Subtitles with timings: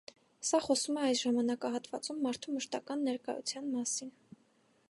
[0.51, 4.15] Սա խոսում է այս ժամանակահատվածում մարդու մշտական ներկայության մասին։